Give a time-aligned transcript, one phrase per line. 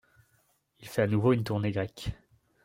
[0.79, 2.09] Il fait à nouveau une tournée grecque.